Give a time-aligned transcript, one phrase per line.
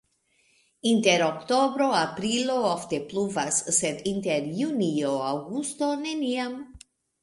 [0.91, 6.63] Inter oktobro-aprilo ofte pluvas, sed inter junio-aŭgusto neniam.